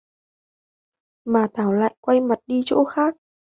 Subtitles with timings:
[1.25, 3.15] mà thảo lại quay mặt đi chỗ khác